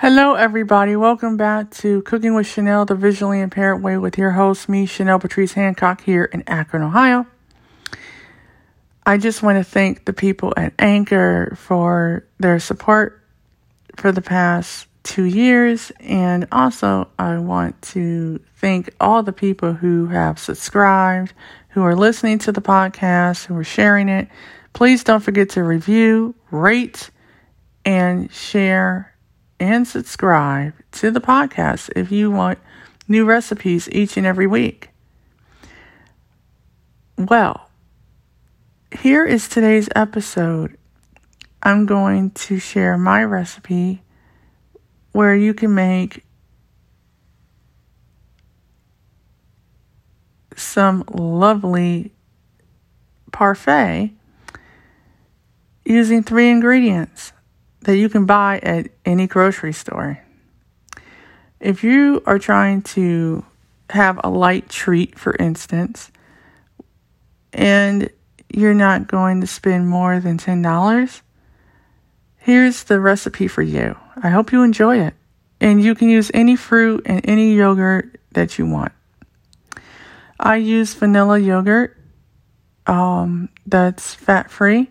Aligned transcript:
Hello, 0.00 0.34
everybody. 0.34 0.94
Welcome 0.94 1.36
back 1.36 1.72
to 1.72 2.02
Cooking 2.02 2.32
with 2.32 2.46
Chanel, 2.46 2.84
the 2.84 2.94
visually 2.94 3.40
impaired 3.40 3.82
way, 3.82 3.98
with 3.98 4.16
your 4.16 4.30
host, 4.30 4.68
me, 4.68 4.86
Chanel 4.86 5.18
Patrice 5.18 5.54
Hancock, 5.54 6.02
here 6.02 6.22
in 6.22 6.44
Akron, 6.46 6.84
Ohio. 6.84 7.26
I 9.04 9.18
just 9.18 9.42
want 9.42 9.58
to 9.58 9.64
thank 9.64 10.04
the 10.04 10.12
people 10.12 10.54
at 10.56 10.72
Anchor 10.78 11.52
for 11.56 12.24
their 12.38 12.60
support 12.60 13.24
for 13.96 14.12
the 14.12 14.22
past 14.22 14.86
two 15.02 15.24
years. 15.24 15.90
And 15.98 16.46
also, 16.52 17.08
I 17.18 17.38
want 17.38 17.82
to 17.82 18.38
thank 18.54 18.94
all 19.00 19.24
the 19.24 19.32
people 19.32 19.72
who 19.72 20.06
have 20.06 20.38
subscribed, 20.38 21.32
who 21.70 21.82
are 21.82 21.96
listening 21.96 22.38
to 22.38 22.52
the 22.52 22.62
podcast, 22.62 23.46
who 23.46 23.56
are 23.56 23.64
sharing 23.64 24.08
it. 24.08 24.28
Please 24.74 25.02
don't 25.02 25.24
forget 25.24 25.50
to 25.50 25.64
review, 25.64 26.36
rate, 26.52 27.10
and 27.84 28.32
share 28.32 29.12
and 29.60 29.86
subscribe 29.86 30.74
to 30.92 31.10
the 31.10 31.20
podcast 31.20 31.90
if 31.96 32.12
you 32.12 32.30
want 32.30 32.58
new 33.08 33.24
recipes 33.24 33.88
each 33.90 34.16
and 34.16 34.26
every 34.26 34.46
week. 34.46 34.90
Well, 37.16 37.68
here 38.96 39.24
is 39.24 39.48
today's 39.48 39.88
episode. 39.96 40.76
I'm 41.62 41.86
going 41.86 42.30
to 42.30 42.58
share 42.58 42.96
my 42.96 43.24
recipe 43.24 44.02
where 45.12 45.34
you 45.34 45.52
can 45.54 45.74
make 45.74 46.24
some 50.54 51.04
lovely 51.12 52.12
parfait 53.32 54.12
using 55.84 56.22
three 56.22 56.50
ingredients 56.50 57.32
that 57.88 57.96
you 57.96 58.10
can 58.10 58.26
buy 58.26 58.60
at 58.62 58.86
any 59.06 59.26
grocery 59.26 59.72
store. 59.72 60.22
If 61.58 61.82
you 61.82 62.22
are 62.26 62.38
trying 62.38 62.82
to 62.82 63.46
have 63.88 64.20
a 64.22 64.28
light 64.28 64.68
treat, 64.68 65.18
for 65.18 65.34
instance, 65.36 66.10
and 67.50 68.10
you're 68.52 68.74
not 68.74 69.08
going 69.08 69.40
to 69.40 69.46
spend 69.46 69.88
more 69.88 70.20
than 70.20 70.36
$10, 70.36 71.22
here's 72.36 72.84
the 72.84 73.00
recipe 73.00 73.48
for 73.48 73.62
you. 73.62 73.96
I 74.22 74.28
hope 74.28 74.52
you 74.52 74.62
enjoy 74.62 75.00
it. 75.00 75.14
And 75.58 75.82
you 75.82 75.94
can 75.94 76.10
use 76.10 76.30
any 76.34 76.56
fruit 76.56 77.04
and 77.06 77.22
any 77.24 77.54
yogurt 77.54 78.20
that 78.32 78.58
you 78.58 78.66
want. 78.66 78.92
I 80.38 80.56
use 80.56 80.92
vanilla 80.92 81.38
yogurt 81.38 81.96
um, 82.86 83.48
that's 83.64 84.12
fat 84.12 84.50
free. 84.50 84.90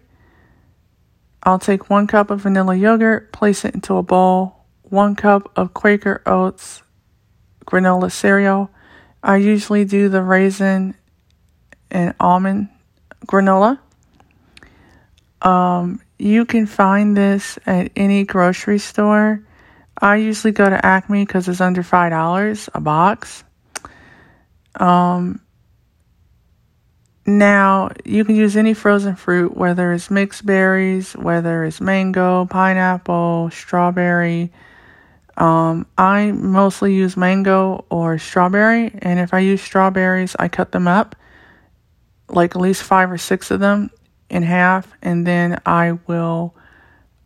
I'll 1.47 1.59
take 1.59 1.89
one 1.89 2.07
cup 2.07 2.29
of 2.29 2.41
vanilla 2.41 2.75
yogurt, 2.75 3.31
place 3.31 3.63
it 3.63 3.73
into 3.73 3.95
a 3.95 4.03
bowl, 4.03 4.65
one 4.81 5.15
cup 5.15 5.49
of 5.55 5.73
Quaker 5.73 6.21
Oats 6.25 6.81
granola 7.65 8.11
cereal. 8.11 8.69
I 9.23 9.37
usually 9.37 9.85
do 9.85 10.09
the 10.09 10.21
raisin 10.21 10.93
and 11.89 12.13
almond 12.19 12.67
granola. 13.25 13.79
Um, 15.41 16.01
you 16.19 16.43
can 16.43 16.65
find 16.65 17.15
this 17.15 17.57
at 17.65 17.93
any 17.95 18.25
grocery 18.25 18.79
store. 18.79 19.41
I 20.01 20.17
usually 20.17 20.51
go 20.51 20.69
to 20.69 20.85
Acme 20.85 21.23
because 21.25 21.47
it's 21.47 21.61
under 21.61 21.81
$5 21.81 22.69
a 22.73 22.81
box. 22.81 23.45
Um, 24.75 25.39
now, 27.29 27.89
you 28.05 28.23
can 28.23 28.37
use 28.37 28.55
any 28.55 28.73
frozen 28.73 29.17
fruit, 29.17 29.57
whether 29.57 29.91
it's 29.91 30.09
mixed 30.09 30.45
berries, 30.45 31.11
whether 31.11 31.65
it's 31.65 31.81
mango, 31.81 32.45
pineapple, 32.45 33.49
strawberry. 33.51 34.49
Um, 35.35 35.85
I 35.97 36.31
mostly 36.31 36.95
use 36.95 37.17
mango 37.17 37.83
or 37.89 38.17
strawberry, 38.17 38.91
and 38.99 39.19
if 39.19 39.33
I 39.33 39.39
use 39.39 39.61
strawberries, 39.61 40.37
I 40.39 40.47
cut 40.47 40.71
them 40.71 40.87
up, 40.87 41.17
like 42.29 42.55
at 42.55 42.61
least 42.61 42.83
five 42.83 43.11
or 43.11 43.17
six 43.17 43.51
of 43.51 43.59
them, 43.59 43.89
in 44.29 44.43
half, 44.43 44.89
and 45.01 45.27
then 45.27 45.59
I 45.65 45.99
will 46.07 46.55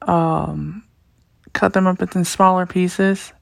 um, 0.01 0.83
cut 1.53 1.73
them 1.73 1.85
up 1.85 2.01
into 2.01 2.25
smaller 2.25 2.65
pieces. 2.65 3.33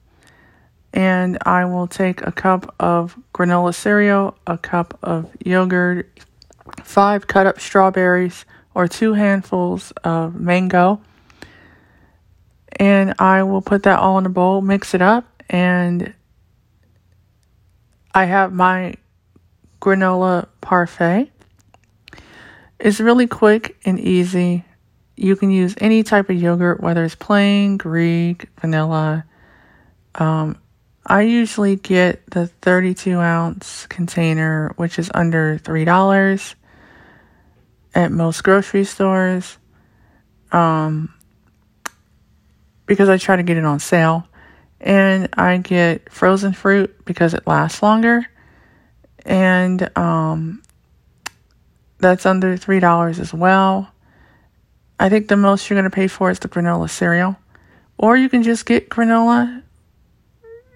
And 0.92 1.38
I 1.46 1.64
will 1.64 1.86
take 1.86 2.20
a 2.20 2.32
cup 2.32 2.74
of 2.78 3.16
granola 3.32 3.74
cereal, 3.74 4.36
a 4.46 4.58
cup 4.58 4.98
of 5.02 5.30
yogurt, 5.42 6.20
five 6.82 7.26
cut 7.26 7.46
up 7.46 7.60
strawberries 7.60 8.44
or 8.74 8.88
two 8.88 9.14
handfuls 9.14 9.92
of 10.04 10.34
mango. 10.34 11.00
And 12.72 13.14
I 13.18 13.42
will 13.42 13.62
put 13.62 13.82
that 13.82 13.98
all 13.98 14.18
in 14.18 14.26
a 14.26 14.30
bowl, 14.30 14.62
mix 14.62 14.94
it 14.94 15.02
up, 15.02 15.42
and 15.48 16.14
I 18.14 18.24
have 18.24 18.52
my 18.52 18.94
granola 19.80 20.48
parfait. 20.60 21.30
It's 22.78 23.00
really 23.00 23.26
quick 23.26 23.76
and 23.84 24.00
easy. 24.00 24.64
You 25.16 25.36
can 25.36 25.50
use 25.50 25.74
any 25.78 26.02
type 26.02 26.30
of 26.30 26.40
yogurt, 26.40 26.80
whether 26.80 27.04
it's 27.04 27.14
plain, 27.14 27.76
Greek, 27.76 28.48
vanilla. 28.60 29.24
Um, 30.14 30.56
I 31.04 31.22
usually 31.22 31.76
get 31.76 32.22
the 32.30 32.46
32 32.46 33.18
ounce 33.18 33.86
container, 33.86 34.72
which 34.76 34.98
is 34.98 35.10
under 35.14 35.58
$3 35.58 36.54
at 37.94 38.12
most 38.12 38.42
grocery 38.42 38.84
stores 38.84 39.58
um, 40.52 41.12
because 42.86 43.08
I 43.08 43.16
try 43.16 43.36
to 43.36 43.42
get 43.42 43.56
it 43.56 43.64
on 43.64 43.80
sale. 43.80 44.26
And 44.80 45.28
I 45.34 45.58
get 45.58 46.10
frozen 46.10 46.54
fruit 46.54 47.04
because 47.04 47.34
it 47.34 47.46
lasts 47.46 47.82
longer. 47.82 48.26
And 49.26 49.96
um, 49.96 50.62
that's 51.98 52.24
under 52.24 52.56
$3 52.56 53.18
as 53.20 53.34
well. 53.34 53.92
I 54.98 55.08
think 55.08 55.28
the 55.28 55.36
most 55.36 55.68
you're 55.68 55.78
going 55.78 55.90
to 55.90 55.94
pay 55.94 56.08
for 56.08 56.30
is 56.30 56.38
the 56.38 56.48
granola 56.48 56.88
cereal. 56.88 57.36
Or 57.98 58.16
you 58.16 58.30
can 58.30 58.42
just 58.42 58.64
get 58.64 58.88
granola, 58.88 59.62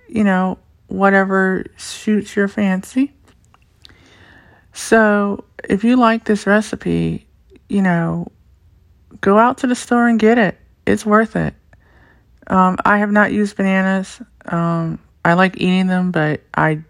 you 0.08 0.24
know, 0.24 0.58
whatever 0.88 1.64
suits 1.78 2.36
your 2.36 2.48
fancy. 2.48 3.12
So, 4.74 5.44
if 5.68 5.84
you 5.84 5.96
like 5.96 6.24
this 6.24 6.46
recipe, 6.46 7.26
you 7.68 7.82
know, 7.82 8.30
go 9.20 9.38
out 9.38 9.58
to 9.58 9.66
the 9.66 9.74
store 9.74 10.08
and 10.08 10.18
get 10.18 10.38
it. 10.38 10.58
It's 10.86 11.06
worth 11.06 11.36
it. 11.36 11.54
Um, 12.46 12.76
I 12.84 12.98
have 12.98 13.10
not 13.10 13.32
used 13.32 13.56
bananas. 13.56 14.20
Um, 14.46 14.98
I 15.24 15.34
like 15.34 15.56
eating 15.56 15.86
them, 15.86 16.10
but 16.10 16.42
I, 16.54 16.82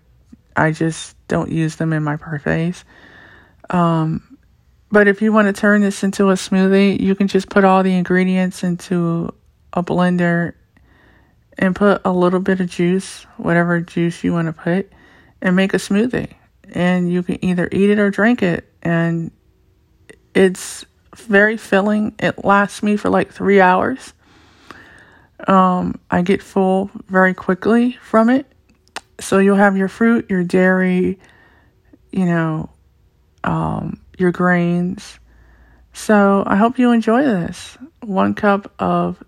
I 0.57 0.73
just 0.73 1.17
don't 1.29 1.51
use 1.51 1.77
them 1.77 1.93
in 1.93 2.03
my 2.03 2.17
parfaits. 2.17 2.85
Um, 3.71 4.39
but 4.91 5.09
if 5.09 5.23
you 5.23 5.33
want 5.33 5.55
to 5.55 5.59
turn 5.59 5.81
this 5.81 6.03
into 6.03 6.31
a 6.31 6.35
smoothie, 6.35 7.01
you 7.01 7.15
can 7.15 7.29
just 7.29 7.49
put 7.49 7.65
all 7.65 7.83
the 7.83 7.95
ingredients 7.95 8.65
into 8.65 9.33
a 9.73 9.83
blender 9.83 10.55
and 11.57 11.75
put 11.75 12.03
a 12.05 12.13
little 12.13 12.41
bit 12.41 12.61
of 12.61 12.69
juice, 12.69 13.25
whatever 13.37 13.81
juice 13.81 14.25
you 14.25 14.33
want 14.33 14.47
to 14.47 14.53
put, 14.53 14.93
and 15.41 15.55
make 15.55 15.73
a 15.73 15.79
smoothie 15.79 16.35
and 16.73 17.13
you 17.13 17.23
can 17.23 17.45
either 17.45 17.69
eat 17.71 17.91
it 17.91 17.99
or 17.99 18.11
drink 18.11 18.43
it. 18.43 18.71
And 18.83 19.31
it's 20.35 20.85
very 21.17 21.57
filling. 21.57 22.15
It 22.19 22.45
lasts 22.45 22.83
me 22.83 22.97
for 22.97 23.09
like 23.09 23.33
three 23.33 23.61
hours. 23.61 24.13
Um, 25.47 26.01
I 26.11 26.23
get 26.23 26.43
full 26.43 26.91
very 27.09 27.35
quickly 27.35 27.93
from 28.03 28.31
it. 28.31 28.47
So 29.21 29.39
you'll 29.39 29.57
have 29.57 29.77
your 29.77 29.89
fruit, 29.89 30.29
your 30.29 30.43
dairy, 30.43 31.19
you 32.11 32.25
know, 32.25 32.71
um, 33.45 34.01
your 34.19 34.33
grains. 34.33 35.19
So 35.93 36.43
I 36.47 36.57
hope 36.57 36.79
you 36.79 36.91
enjoy 36.93 37.23
this. 37.23 37.79
One 38.01 38.35
cup 38.35 38.73
of 38.79 39.23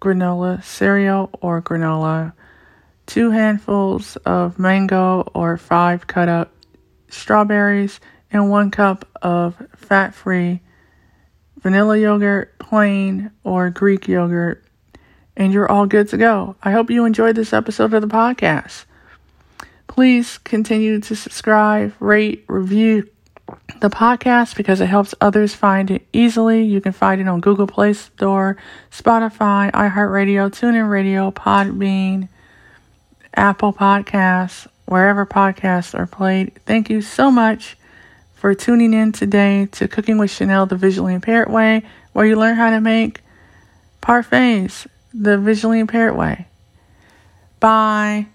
granola 0.00 0.62
cereal 0.62 1.30
or 1.40 1.60
granola, 1.60 2.32
two 3.06 3.30
handfuls 3.30 4.16
of 4.24 4.58
mango 4.58 5.30
or 5.34 5.56
five 5.56 6.06
cut 6.06 6.28
up 6.28 6.52
strawberries, 7.08 8.00
and 8.30 8.50
one 8.50 8.70
cup 8.70 9.06
of 9.22 9.56
fat 9.76 10.14
free 10.14 10.60
vanilla 11.60 11.98
yogurt, 11.98 12.58
plain, 12.58 13.30
or 13.44 13.70
Greek 13.70 14.08
yogurt, 14.08 14.64
and 15.36 15.52
you're 15.52 15.70
all 15.70 15.86
good 15.86 16.08
to 16.08 16.16
go. 16.16 16.56
I 16.62 16.70
hope 16.70 16.90
you 16.90 17.04
enjoyed 17.04 17.36
this 17.36 17.52
episode 17.52 17.94
of 17.94 18.02
the 18.02 18.08
podcast. 18.08 18.84
Please 19.86 20.38
continue 20.38 21.00
to 21.00 21.16
subscribe, 21.16 21.94
rate, 21.98 22.44
review 22.48 23.08
the 23.80 23.90
podcast 23.90 24.56
because 24.56 24.80
it 24.80 24.86
helps 24.86 25.14
others 25.20 25.54
find 25.54 25.90
it 25.90 26.06
easily. 26.12 26.64
You 26.64 26.80
can 26.80 26.92
find 26.92 27.20
it 27.20 27.28
on 27.28 27.40
Google 27.40 27.66
Play 27.66 27.94
Store, 27.94 28.56
Spotify, 28.90 29.72
iHeartRadio, 29.72 30.50
TuneIn 30.50 30.88
Radio, 30.88 31.30
Podbean, 31.30 32.28
Apple 33.34 33.72
Podcasts, 33.72 34.66
wherever 34.88 35.26
podcasts 35.26 35.98
are 35.98 36.06
played. 36.06 36.52
Thank 36.64 36.88
you 36.88 37.02
so 37.02 37.30
much 37.30 37.76
for 38.34 38.54
tuning 38.54 38.94
in 38.94 39.12
today 39.12 39.66
to 39.72 39.86
Cooking 39.86 40.16
with 40.16 40.30
Chanel 40.30 40.66
the 40.66 40.76
Visually 40.76 41.12
Impaired 41.12 41.50
Way, 41.50 41.82
where 42.12 42.24
you 42.24 42.36
learn 42.36 42.56
how 42.56 42.70
to 42.70 42.80
make 42.80 43.20
parfaits 44.00 44.86
the 45.12 45.36
visually 45.36 45.80
impaired 45.80 46.16
way. 46.16 46.46
Bye. 47.60 48.26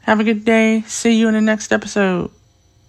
Have 0.00 0.20
a 0.20 0.24
good 0.24 0.44
day. 0.44 0.82
See 0.86 1.18
you 1.18 1.28
in 1.28 1.34
the 1.34 1.40
next 1.40 1.72
episode 1.72 2.30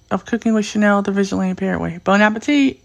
of 0.09 0.25
Cooking 0.25 0.53
with 0.53 0.65
Chanel 0.65 1.01
the 1.01 1.11
Visually 1.11 1.49
Impaired 1.49 1.79
Way. 1.79 1.99
Bon 2.03 2.21
appetit. 2.21 2.79